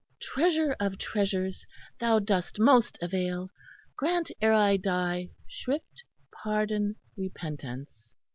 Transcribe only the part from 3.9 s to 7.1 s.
Grant ere I die shrift, pardon,